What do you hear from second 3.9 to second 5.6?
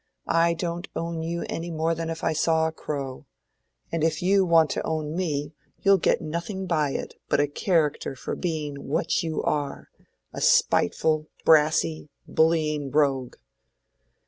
and if you want to own me